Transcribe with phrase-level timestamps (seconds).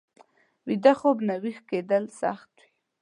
[0.67, 2.69] ویده خوب نه ويښ کېدل سخته وي